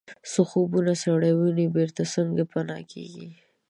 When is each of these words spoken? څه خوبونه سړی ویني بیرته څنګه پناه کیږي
څه 0.31 0.41
خوبونه 0.49 0.93
سړی 1.03 1.31
ویني 1.39 1.67
بیرته 1.75 2.03
څنګه 2.15 2.43
پناه 2.51 2.81
کیږي 2.91 3.27